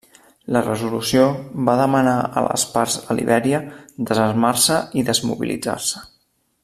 La 0.55 0.61
resolució 0.67 1.25
va 1.67 1.75
demanar 1.81 2.15
a 2.41 2.43
les 2.45 2.65
parts 2.77 2.95
a 3.07 3.17
Libèria 3.19 3.61
desarmar-se 4.09 4.79
i 5.03 5.05
desmobilitzar-se. 5.11 6.03